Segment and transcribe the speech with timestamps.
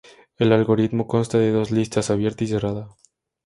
[0.39, 2.89] El algoritmo consta de dos listas, Abierta, y Cerrada.